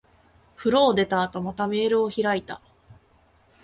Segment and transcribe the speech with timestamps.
[0.57, 2.59] 風呂を出た後、またメールを開いた。